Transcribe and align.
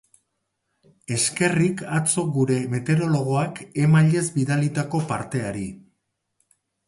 Eskerrik 1.15 1.83
atzo 1.97 2.23
gure 2.37 2.57
meteorologoak 2.71 3.61
e-mailez 3.83 4.25
bidalitako 4.41 5.03
parteari. 5.11 5.67